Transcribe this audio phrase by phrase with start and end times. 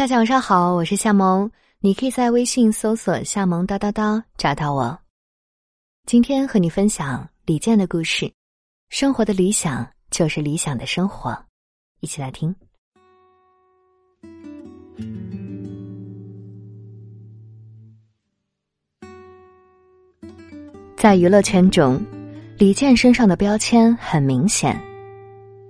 [0.00, 4.98] 大家晚上好，我是夏萌，你可以在微信搜索“夏萌叨叨叨”找到我。
[6.06, 8.32] 今天和你分享李健的故事，
[8.88, 11.38] 生活的理想就是理想的生活，
[12.00, 12.56] 一起来听。
[20.96, 22.02] 在娱乐圈中，
[22.56, 24.80] 李健身上的标签很明显，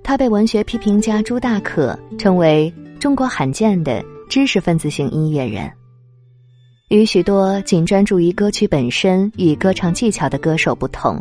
[0.05, 4.01] 他被文学批评家朱大可称为中国罕见的。
[4.31, 5.69] 知识分子型音乐人，
[6.89, 11.21] 与许多仅专注于歌曲本身与歌唱技巧的歌手不同，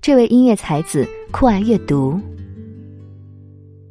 [0.00, 2.16] 这位音乐才子酷爱阅读。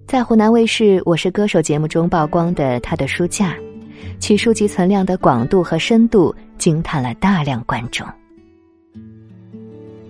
[0.08, 3.58] 在湖南卫视《我是歌手》节目中曝光的他的书架，
[4.20, 8.08] 其书籍存量的广度和深度惊叹了大量观众。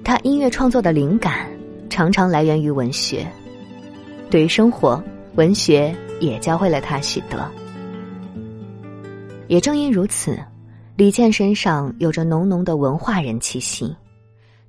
[0.03, 1.50] 他音乐创作的灵感
[1.89, 3.25] 常常来源于文学，
[4.30, 5.03] 对于生活，
[5.34, 7.39] 文学也教会了他许多。
[9.48, 10.40] 也正因如此，
[10.95, 13.95] 李健身上有着浓浓的文化人气息，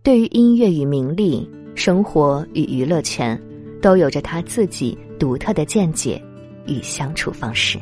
[0.02, 3.40] 对于音乐与名利、生活与娱乐圈，
[3.80, 6.22] 都有着他自己独特的见解
[6.66, 7.78] 与相处方式。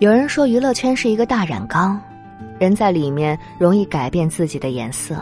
[0.00, 1.98] 有人说娱乐圈是一个大染缸，
[2.58, 5.16] 人在里面容易改变自己的颜色，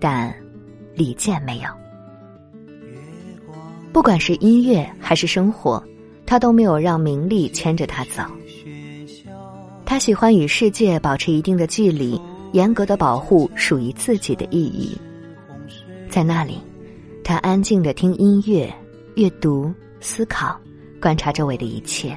[0.00, 0.34] 但
[0.94, 1.68] 李健没有。
[3.92, 5.80] 不管是音乐还是生活。
[6.32, 8.22] 他都没有让名利牵着他走。
[9.84, 12.18] 他喜欢与世界保持一定的距离，
[12.52, 14.96] 严格的保护属于自己的意义。
[16.08, 16.56] 在那里，
[17.22, 18.72] 他安静的听音乐、
[19.16, 20.58] 阅读、思考，
[21.02, 22.16] 观察周围的一切，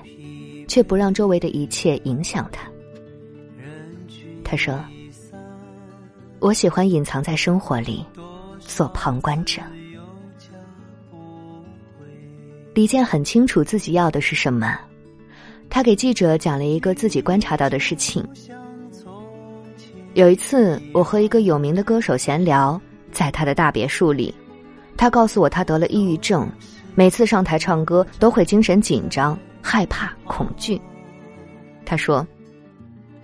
[0.65, 2.71] 却不让周围的一切影响他。
[4.45, 4.79] 他说
[6.39, 8.01] ：“我喜欢隐藏在生活里，
[8.59, 9.61] 做旁观者。”
[12.75, 14.77] 李健很清楚自己要的是什么，
[15.69, 18.21] 他给记者讲了一个自己观察到的事情。
[20.13, 22.79] 有一次，我和一个有名的歌手闲聊，
[23.13, 24.35] 在他的大别墅里，
[24.97, 26.49] 他告诉我他得了抑郁症，
[26.95, 30.79] 每次上台唱歌都会精神紧张、害怕、恐惧。
[31.85, 32.27] 他说：“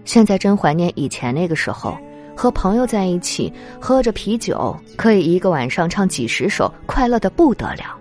[0.05, 1.97] 现在真怀念以前那个时候，
[2.37, 7.97] 和朋友在一起，喝着啤酒，可以一个晚上唱几十首，快乐的不得了。”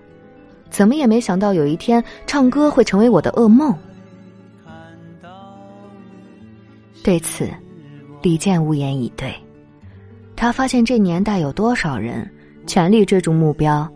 [0.70, 3.76] 怎么也没想到有一天唱歌会成为我的噩梦。
[7.03, 7.48] 对此，
[8.22, 9.34] 李健无言以对。
[10.36, 12.30] 他发现这年代有多少人
[12.66, 13.91] 全力追逐目标，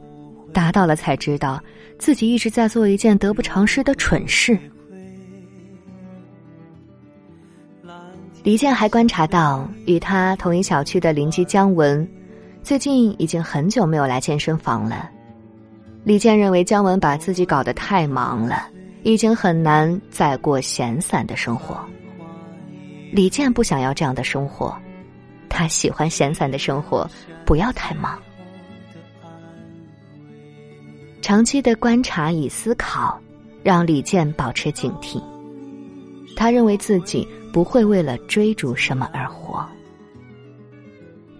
[0.53, 1.63] 达到了才知道
[1.99, 4.59] 自己一直在做一件得不偿失的蠢事。
[8.43, 12.07] 李健还观察到，与他同一小区的邻居姜文，
[12.63, 15.11] 最近已经很久没有来健身房了。
[16.05, 18.69] 李健认为姜文把自己搞得太忙了，
[19.05, 21.83] 已经很难再过闲散的生活。
[23.11, 24.77] 李健不想要这样的生活，
[25.49, 27.11] 他喜欢闲散的生活，
[27.47, 28.19] 不要太忙。
[31.23, 33.19] 长期的观察与思考，
[33.63, 35.23] 让李健保持警惕。
[36.37, 39.67] 他认为自己不会为了追逐什么而活。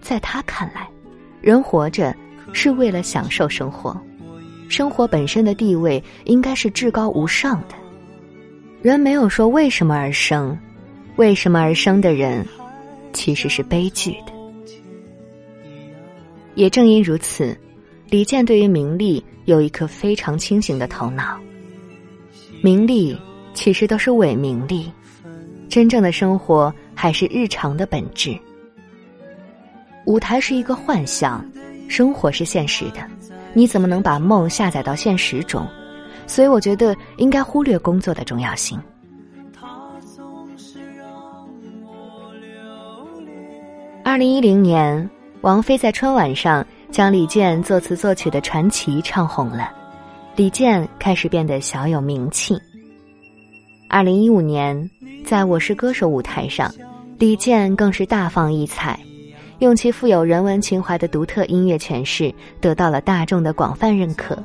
[0.01, 0.89] 在他看来，
[1.39, 2.15] 人活着
[2.51, 3.95] 是为了享受生活。
[4.67, 7.75] 生活本身的地位应该是至高无上的。
[8.81, 10.57] 人没有说为什么而生，
[11.15, 12.45] 为什么而生的人，
[13.13, 14.33] 其实是悲剧的。
[16.55, 17.57] 也正因如此，
[18.09, 21.39] 李健对于名利有一颗非常清醒的头脑。
[22.61, 23.17] 名利
[23.53, 24.91] 其实都是伪名利，
[25.69, 28.37] 真正的生活还是日常的本质。
[30.05, 31.43] 舞台是一个幻象，
[31.87, 33.14] 生活是现实的。
[33.55, 35.65] 你怎么能把梦下载到现实中？
[36.27, 38.77] 所以我觉得应该忽略工作的重要性。
[44.03, 45.09] 二零一零年，
[45.41, 49.71] 王菲在春晚上将李健作词作曲的《传奇》唱红了，
[50.35, 52.59] 李健开始变得小有名气。
[53.87, 54.89] 二零一五年，
[55.25, 56.69] 在我是歌手舞台上，
[57.17, 58.99] 李健更是大放异彩。
[59.59, 64.37] 用其富有人文情怀的独特音乐诠释，得到了大众的广泛认可。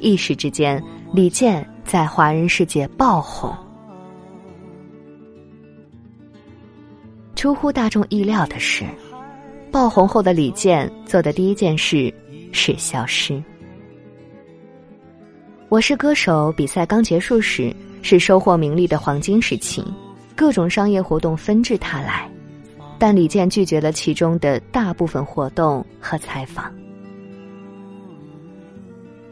[0.00, 0.82] 一时之间，
[1.12, 3.54] 李健在华人世界爆红。
[7.36, 8.84] 出乎大众意料的是，
[9.70, 12.12] 爆红后的李健做的第一件事
[12.52, 13.42] 是消失。
[15.68, 19.84] 我是歌手比赛刚结束时，是收获名利的黄金时期，
[20.34, 22.26] 各种商业活动纷至沓来。
[23.00, 26.70] 但李健拒绝了其中的大部分活动和采访。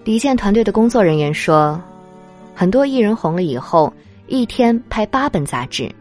[0.05, 1.79] 李健团队的工作人员说
[2.56, 3.93] ：“很多艺人红了以后，
[4.26, 5.94] 一天拍八本杂志。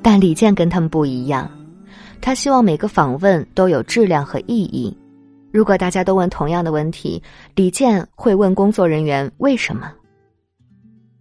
[0.00, 1.50] 但李健跟他们不一样，
[2.20, 4.96] 他希望每个访问都有质量和意义。
[5.50, 7.20] 如果大家都问同样的问题，
[7.56, 9.92] 李健会问工作人员为什么。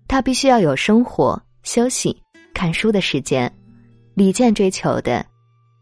[0.07, 2.15] 他必须要有生活、休息、
[2.53, 3.51] 看书的时间。
[4.13, 5.25] 李健追求的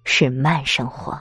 [0.06, 1.20] 是慢生活。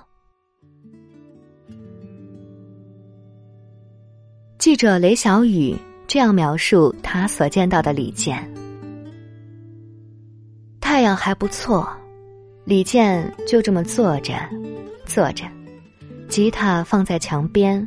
[4.59, 5.77] 记者雷小雨
[6.07, 8.49] 这样描述他所见到的李健：
[10.81, 11.89] 太阳还不错，
[12.65, 14.35] 李健就这么坐着，
[15.05, 15.45] 坐着，
[16.29, 17.87] 吉他放在墙边，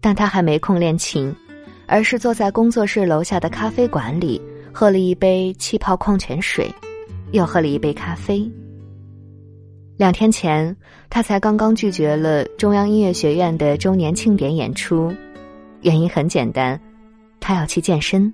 [0.00, 1.32] 但他还没空练琴，
[1.86, 4.42] 而是坐在工作室楼下的咖啡馆里。
[4.72, 6.72] 喝了一杯气泡矿泉水，
[7.32, 8.48] 又喝了一杯咖啡。
[10.00, 10.74] 两天前，
[11.10, 15.12] 他才刚刚拒绝了中央音乐学院的周年庆典演出，
[15.82, 16.80] 原因很简单，
[17.38, 18.32] 他要去健身。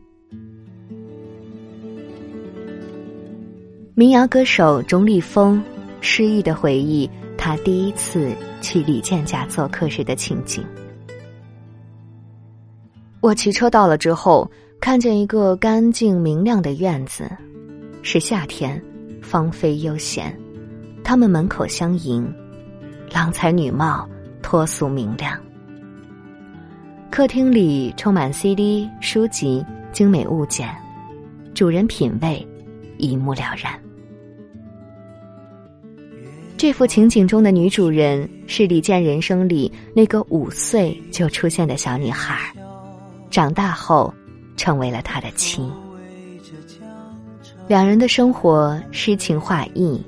[3.96, 5.60] 民谣歌手钟立风
[6.00, 10.64] 诗意的回忆他第一次去李健家做客时的情景。
[13.20, 14.48] 我骑车到了之后。
[14.78, 17.28] 看见一个干净明亮的院子，
[18.02, 18.80] 是夏天，
[19.22, 20.38] 芳菲悠闲。
[21.06, 22.28] 他们门口相迎，
[23.12, 24.08] 郎才女貌，
[24.42, 25.40] 脱俗明亮。
[27.12, 30.68] 客厅里充满 CD、书籍、精美物件，
[31.54, 32.44] 主人品味
[32.98, 33.72] 一目了然。
[36.56, 42.52] 这幅情景中的女主人是李健人生里那个五岁就出现的小女孩，
[43.30, 44.12] 长大后。
[44.56, 45.70] 成为了他的妻。
[47.68, 50.02] 两人的生活诗情画意，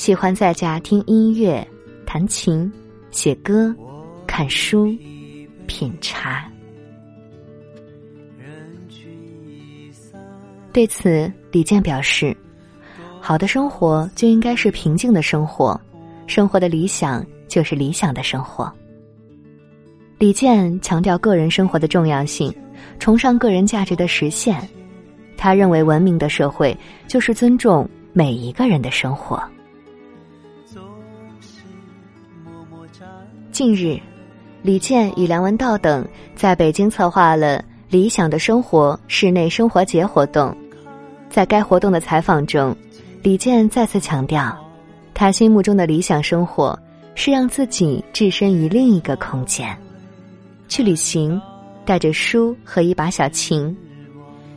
[0.00, 1.62] 喜欢在家听音乐、
[2.06, 2.72] 弹琴、
[3.10, 3.76] 写歌、
[4.26, 4.86] 看书、
[5.66, 6.50] 品茶。
[10.72, 12.34] 对此，李健表示
[13.20, 15.78] ：“好的生活就应该是平静的生活，
[16.26, 18.72] 生活的理想就是理想的生活。”
[20.18, 22.50] 李健强调个人生活的重要性。
[22.98, 24.66] 崇尚个人价值的实现，
[25.36, 26.74] 他认为文明的社会
[27.06, 29.38] 就是尊重每一个人的生活。
[33.52, 33.98] 近日，
[34.62, 40.56] 李健与梁文道等在北京策划了“理想的生活”室内生活节活动。
[41.28, 42.74] 在该活动的采访中，
[43.22, 44.56] 李健再次强调，
[45.12, 46.78] 他心目中的理想生活
[47.14, 49.76] 是让自己置身于另一个空间，
[50.68, 51.40] 去旅行。
[51.86, 53.76] 带着书和一把小琴，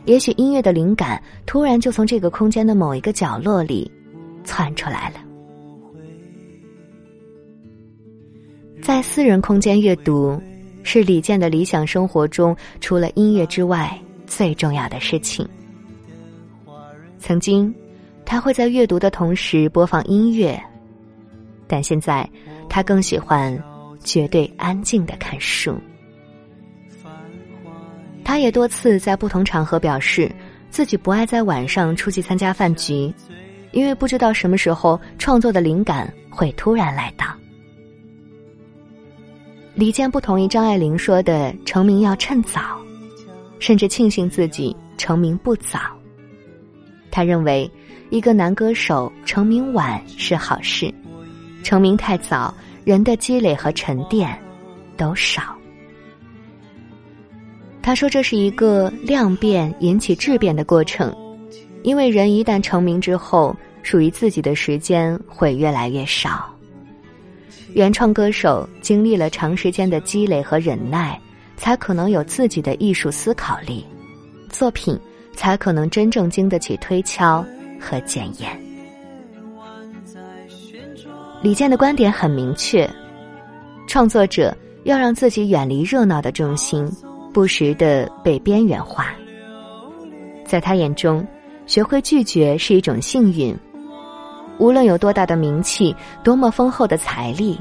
[0.04, 3.90] 也许音乐的灵感突然就从这个空间的某一个角落里
[4.44, 5.23] 窜出来了。
[8.84, 10.38] 在私人空间阅读，
[10.82, 15.48] 是李健的理想生活中除了音乐之外最重要的事情。
[17.18, 17.74] 曾经，
[18.26, 20.62] 他会在阅读的同时播放音乐，
[21.66, 22.28] 但现在，
[22.68, 23.58] 他更喜欢
[24.00, 25.74] 绝对安静的看书。
[28.22, 30.30] 他也多次在不同场合表示，
[30.68, 33.10] 自己不爱在晚上出去参加饭局，
[33.72, 37.24] 因为不知道什么时候创作的灵感会突然来到。
[39.74, 42.60] 李健不同意张爱玲说的成名要趁早，
[43.58, 45.80] 甚至庆幸自己成名不早。
[47.10, 47.68] 他认为，
[48.08, 50.94] 一个男歌手成名晚是好事，
[51.64, 52.54] 成名太早，
[52.84, 54.32] 人的积累和沉淀
[54.96, 55.42] 都少。
[57.82, 61.12] 他说：“这是一个量变引起质变的过程，
[61.82, 66.53] 因为人一旦成名之后，属于自己的时间会越来越少。
[67.74, 71.20] 原创歌手经历了长时间的积累和忍耐，
[71.56, 73.84] 才可能有自己的艺术思考力，
[74.48, 74.96] 作品
[75.34, 77.44] 才可能真正经得起推敲
[77.80, 78.56] 和检验。”
[81.42, 82.88] 李健的观点很明确：
[83.88, 86.90] 创作者要让自己远离热闹的中心。
[87.32, 89.12] 不时的被边缘化，
[90.46, 91.26] 在他眼中，
[91.66, 93.52] 学会拒绝是一种幸运。
[94.58, 97.58] 无论有多大的名气，多么丰厚的财力，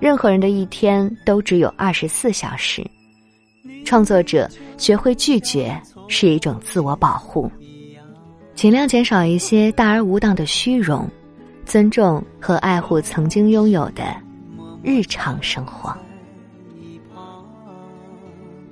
[0.00, 2.84] 任何人的一天都只有二十四小时。
[3.84, 7.50] 创作者学会拒绝是一种自我保护，
[8.54, 11.08] 尽量减少一些大而无当的虚荣，
[11.64, 14.04] 尊重和爱护曾经拥有的
[14.82, 15.94] 日常生活。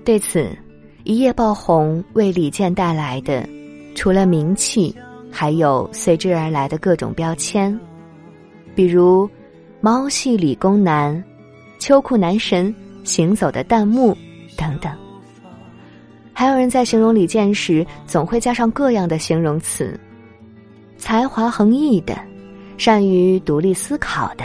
[0.04, 0.50] 对此，
[1.04, 3.46] 一夜爆红为李健带来的，
[3.94, 4.94] 除了名气，
[5.30, 7.78] 还有随之而来的各种标签，
[8.74, 9.28] 比如
[9.80, 11.22] “猫系理工男
[11.78, 14.16] ”“秋裤男神”“行走的弹幕”
[14.56, 14.92] 等等。
[16.32, 19.98] 还有人在形容李健时，总会加上各样的形容词：
[20.96, 22.18] 才华横溢的，
[22.76, 24.44] 善于独立思考的，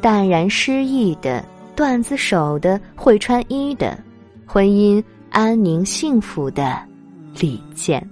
[0.00, 1.44] 淡然诗意的，
[1.76, 3.96] 段子手的，会穿衣的，
[4.44, 6.76] 婚姻安宁幸福的
[7.38, 8.04] 李健。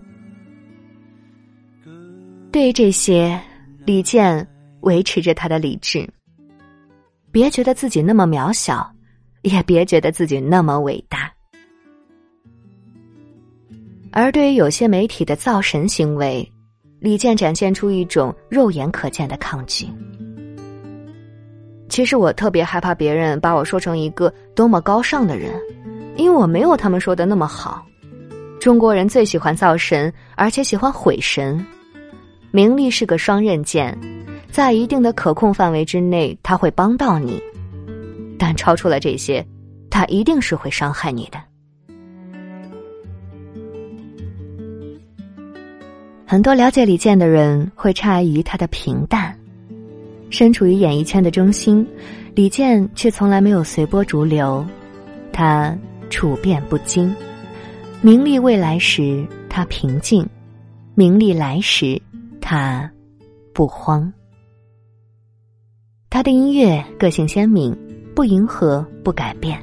[2.52, 3.40] 对于这些，
[3.84, 4.44] 李健
[4.80, 6.08] 维持着他的理智。
[7.30, 8.90] 别觉得自己那么渺小，
[9.42, 11.32] 也别觉得自己那么伟大。
[14.10, 16.46] 而对于有些媒体的造神行为，
[16.98, 19.86] 李健展现出一种肉眼可见的抗拒。
[21.88, 25.54] 其实我特别害怕别人把我说成一个多么高尚的人，
[26.16, 27.86] 因为我没有他们说的那么好。
[28.58, 31.64] 中国人最喜欢造神，而且喜欢毁神。
[32.52, 33.96] 名利是个双刃剑，
[34.50, 37.40] 在一定的可控范围之内，他会帮到你；
[38.38, 39.46] 但超出了这些，
[39.88, 41.38] 他一定是会伤害你的。
[46.26, 49.36] 很多了解李健的人会诧异于他的平淡，
[50.28, 51.86] 身处于演艺圈的中心，
[52.34, 54.64] 李健却从来没有随波逐流，
[55.32, 55.76] 他
[56.08, 57.14] 处变不惊。
[58.00, 60.24] 名利未来时，他平静；
[60.94, 62.00] 名利来时，
[62.40, 62.90] 他
[63.52, 64.12] 不慌，
[66.08, 67.76] 他的音乐个性鲜明，
[68.14, 69.62] 不迎合，不改变，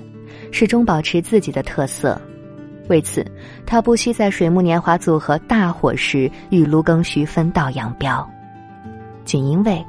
[0.52, 2.20] 始终保持自己的特色。
[2.90, 3.26] 为此，
[3.66, 8.26] 他不惜在水木年华组合大火时与卢庚戌分道扬镳。
[9.26, 9.84] 仅因为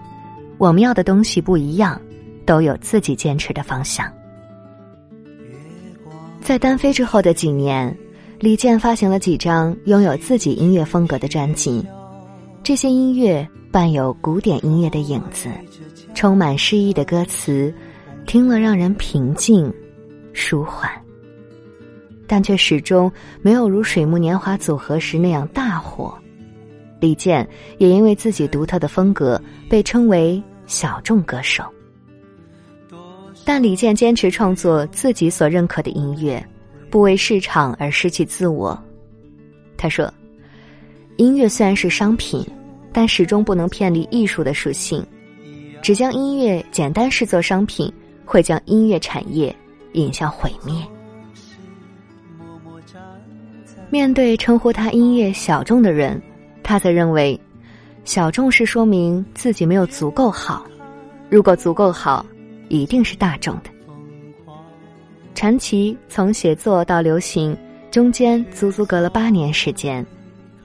[0.57, 2.01] 我们要的东西不一样，
[2.45, 4.11] 都有自己坚持的方向。
[6.41, 7.97] 在单飞之后的几年，
[8.41, 11.87] 李健发行了几张拥有自己音乐风格的专辑。
[12.63, 15.49] 这些音乐伴有古典音乐的影子，
[16.15, 17.73] 充满诗意的歌词，
[18.27, 19.73] 听了让人平静、
[20.33, 20.91] 舒缓，
[22.27, 23.11] 但却始终
[23.41, 26.15] 没有如水木年华组合时那样大火。
[27.01, 27.49] 李健
[27.79, 31.65] 也因为自己独特的风格被称为小众歌手，
[33.45, 36.45] 但李健坚持创作自己所认可的音乐，
[36.91, 38.79] 不为市场而失去自我。
[39.77, 40.13] 他说
[41.19, 42.43] ：“音乐虽然是商品。”
[42.91, 45.07] 但始终不能偏离艺术的属性，
[45.83, 47.93] 只将音乐简单视作商品，
[48.25, 49.55] 会将音乐产业
[49.93, 50.75] 引向毁灭。
[53.91, 56.21] 面对称呼他音乐小众的人，
[56.63, 57.39] 他则认为，
[58.05, 60.67] 小众是说明自己没有足够好，
[61.29, 62.25] 如果足够好，
[62.69, 63.71] 一定是大众的。
[65.35, 67.57] 传奇从写作到流行，
[67.93, 70.05] 中间足足隔了八年时间，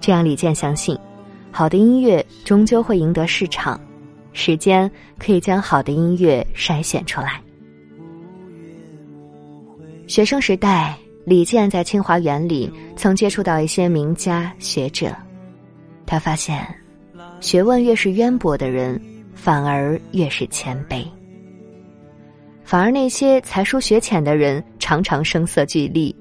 [0.04, 1.00] 这样李健相信。
[1.50, 3.80] 好的音乐终究会赢得市场，
[4.34, 7.42] 时间可以将好的音乐筛选出来。
[10.06, 10.94] 学生时代，
[11.24, 15.16] 李健在清华园里曾接触到一些名家学者，
[16.06, 16.68] 他发现，
[17.40, 19.02] 学问越是渊博的人，
[19.34, 21.06] 反而越是谦卑，
[22.66, 26.14] 反而那些才疏学浅的人常常声色俱厉，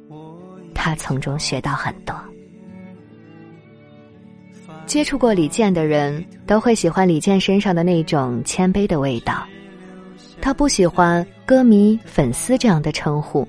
[0.72, 2.14] 他从中学到很多。
[4.92, 9.42] 接触过李健的人都会喜欢李健身上的那种谦卑的味道。
[10.38, 13.48] 他不喜欢歌迷、粉丝这样的称呼，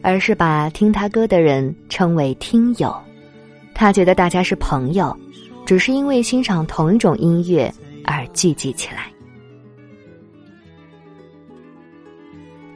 [0.00, 2.96] 而是把听他歌的人称为听友。
[3.74, 5.14] 他觉得大家是朋友，
[5.66, 7.70] 只是因为欣赏同一种音乐
[8.06, 9.12] 而聚集起来。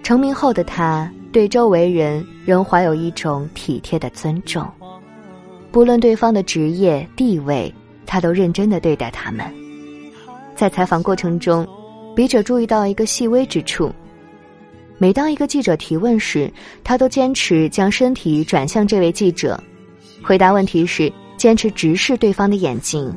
[0.02, 4.70] 成名后的他，对周围人仍怀有一种体贴的尊重，
[5.70, 7.74] 不论对方的职业地位。
[8.06, 9.44] 他都认真的对待他们，
[10.54, 11.66] 在采访过程中，
[12.14, 13.92] 笔者注意到一个细微之处：
[14.98, 16.52] 每当一个记者提问时，
[16.84, 19.58] 他都坚持将身体转向这位记者，
[20.22, 23.12] 回答问题时坚持直视对方的眼睛，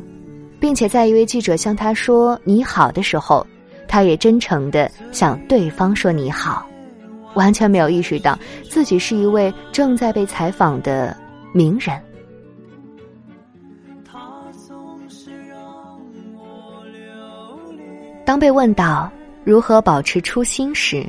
[0.60, 3.46] 并且在一位记者向他说“你好”的时候，
[3.88, 6.68] 他也真诚的向对方说“你好”，
[7.36, 8.40] 完全没有意识到
[8.70, 11.16] 自己是一位正在被采访的
[11.54, 12.02] 名人。
[18.26, 19.10] 当被问到
[19.44, 21.06] 如何保持初心时，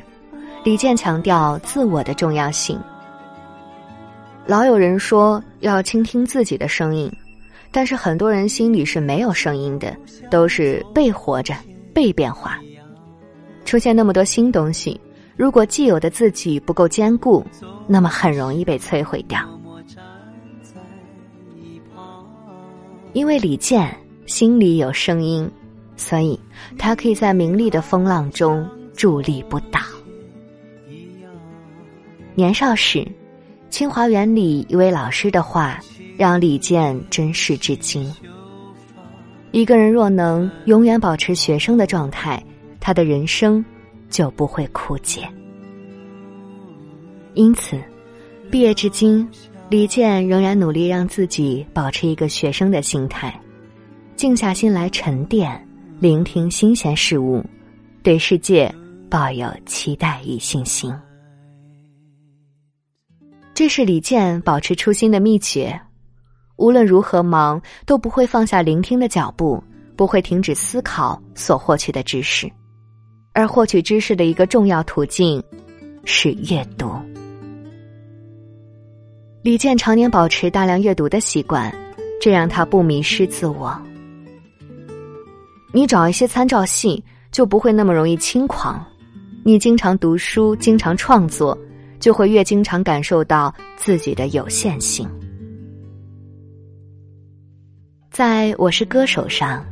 [0.63, 2.79] 李健强调自我的重要性。
[4.45, 7.11] 老有人说要倾听自己的声音，
[7.71, 9.97] 但是很多人心里是没有声音的，
[10.29, 11.55] 都是被活着、
[11.91, 12.59] 被变化。
[13.65, 15.01] 出现那么多新东西，
[15.35, 17.43] 如果既有的自己不够坚固，
[17.87, 19.41] 那么很容易被摧毁掉。
[23.13, 23.91] 因为李健
[24.27, 25.49] 心里有声音。
[25.97, 26.39] 所以，
[26.77, 29.81] 他可以在名利的风浪中伫立不倒。
[32.35, 33.05] 年少时，
[33.69, 35.79] 清华园里一位老师的话，
[36.15, 38.09] 让李健珍视至今。
[39.51, 42.41] 一个人若能永远保持学生的状态，
[42.79, 43.63] 他的人生
[44.09, 45.27] 就不会枯竭。
[47.33, 47.77] 因此，
[48.51, 49.27] 毕业至今，
[49.69, 53.33] 李健仍然努力让自己保持一个学生的心态，
[54.15, 55.66] 静下心来沉淀，
[55.99, 57.43] 聆听新鲜事物，
[58.03, 58.71] 对世界
[59.09, 60.93] 抱有期待与信心。
[63.55, 65.81] 这是李健保持初心的秘诀，
[66.57, 69.63] 无论如何忙，都不会放下聆听的脚步，
[69.95, 72.47] 不会停止思考所获取的知识。
[73.33, 75.43] 而获取知识的一个重要途径
[76.05, 76.91] 是阅读。
[79.41, 81.73] 李健常年保持大量阅读的习惯，
[82.21, 83.75] 这让他不迷失自我。
[85.77, 88.83] 你找一些参照系，就不会那么容易轻狂。
[89.43, 91.55] 你经常读书，经常创作。
[91.99, 95.07] 就会越经常感受到自己的有限性。
[98.09, 99.63] 在我是歌手上，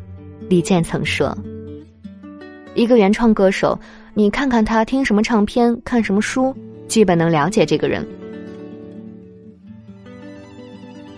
[0.48, 1.36] 李健曾说
[2.76, 3.80] ：“一个原创歌手，
[4.14, 6.56] 你看看他听什么唱片，看什么书，
[6.88, 8.08] 基本能了解这个人。”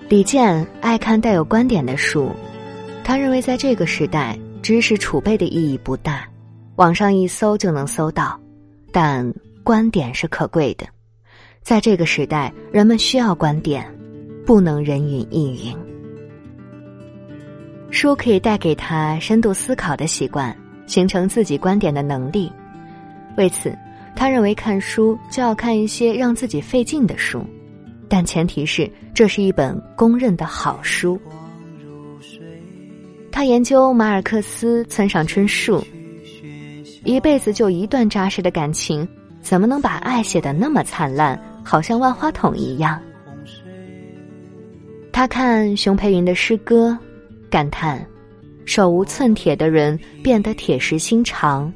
[0.07, 2.31] 李健爱看带有观点的书，
[3.03, 6.27] 他认为在这个时代，知识储备的意义不大，
[6.75, 8.37] 网上一搜就能搜到，
[8.91, 9.33] 但
[9.63, 10.85] 观点是可贵的。
[11.61, 13.89] 在这个时代，人们需要观点，
[14.45, 15.73] 不能人云亦云。
[17.91, 20.53] 书可以带给他深度思考的习惯，
[20.85, 22.51] 形成自己观点的能力。
[23.37, 23.73] 为此，
[24.17, 27.41] 他认为看书就要看一些让自己费劲的书，
[28.09, 31.17] 但前提是这是一本公认的好书。
[33.37, 35.85] 他研究马尔克斯、村上春树，
[37.03, 39.07] 一辈子就一段扎实的感情，
[39.41, 41.39] 怎么能把爱写得那么灿烂？
[41.63, 42.99] 好像万花筒一样。
[45.13, 46.97] 他看熊培云的诗歌，
[47.47, 48.03] 感叹：
[48.65, 51.71] 手无寸铁的人变得铁石心肠，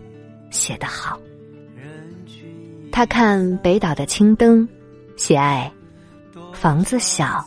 [0.49, 1.19] 写得好。
[2.91, 4.67] 他看北岛的青灯，
[5.15, 5.71] 喜爱
[6.53, 7.45] 房子小，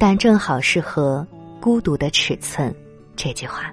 [0.00, 1.24] 但正好适合
[1.60, 2.74] 孤独的尺寸。
[3.16, 3.72] 这句话，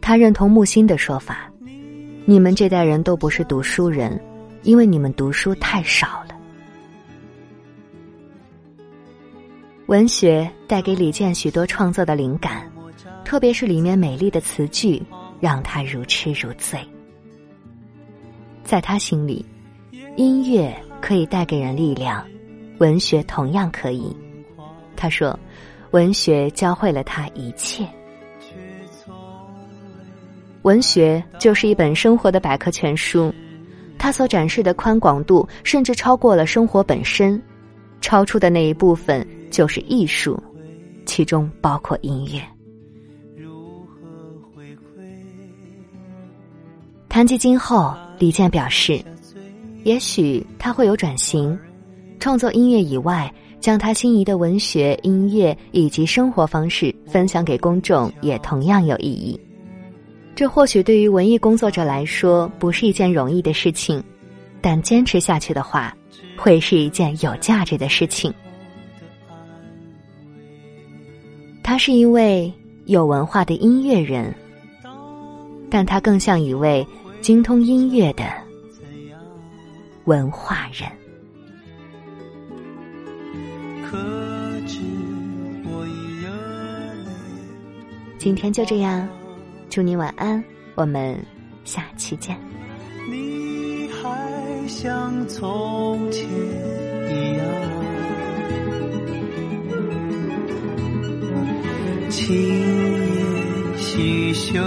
[0.00, 1.50] 他认同木心的说法：
[2.24, 4.20] 你们这代人都不是读书人，
[4.62, 6.34] 因为你们读书太少了。
[9.86, 12.70] 文学带给李健许多创作的灵感，
[13.24, 15.02] 特别是里面美丽的词句，
[15.40, 16.78] 让他如痴如醉。
[18.64, 19.46] 在他心里，
[20.16, 22.22] 音乐可以带给人力量，
[22.78, 24.14] 文学同样可以。
[24.94, 25.38] 他说，
[25.90, 27.86] 文学教会了他一切。
[30.62, 33.32] 文学就是一本生活的百科全书，
[33.98, 37.40] 它所展示的宽广度甚至超过了生活本身，
[38.00, 39.26] 超出的那一部分。
[39.50, 40.38] 就是艺术，
[41.06, 42.38] 其中包括音乐。
[47.08, 49.02] 谈及今后，李健表示，
[49.84, 51.58] 也许他会有转型，
[52.20, 59.38] 创作音乐以外，将他心仪的文学、音乐以及生活方式分享给公众，也同样有意义。
[60.34, 64.02] 这或许对于文艺工作者来说不是一件容易的事情，
[64.60, 65.92] 但坚持下去的话，
[66.36, 68.32] 会是一件有价值的事情。
[71.62, 72.52] 他是一位
[72.86, 74.32] 有文化的音乐人，
[75.68, 76.86] 但他更像一位
[77.20, 78.24] 精通音乐的
[80.04, 80.88] 文化人。
[88.18, 89.08] 今天就这样，
[89.70, 90.42] 祝你晚安，
[90.74, 91.16] 我们
[91.64, 92.36] 下期见。
[93.08, 97.46] 你还像从前一样。
[102.10, 104.60] 青叶细绣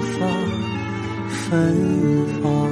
[0.00, 0.26] 发
[1.28, 1.74] 芬
[2.42, 2.69] 芳，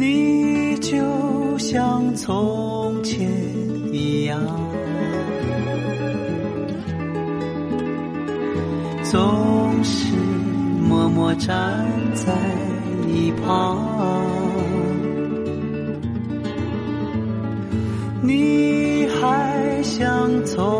[0.00, 0.96] 你就
[1.58, 3.28] 像从前
[3.92, 4.40] 一样，
[9.02, 10.14] 总是
[10.80, 11.84] 默默站
[12.14, 12.32] 在
[13.08, 13.76] 一旁。
[18.22, 20.77] 你还像从。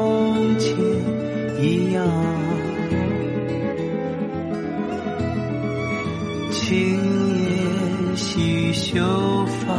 [8.89, 9.75] 细绣发